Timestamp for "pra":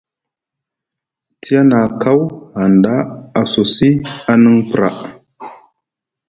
4.71-4.89